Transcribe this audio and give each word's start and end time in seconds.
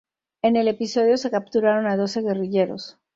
En 0.41 0.55
el 0.55 0.67
episodio 0.67 1.15
se 1.15 1.29
capturaron 1.29 1.85
a 1.85 1.95
doce 1.95 2.23
guerrilleros. 2.23 2.97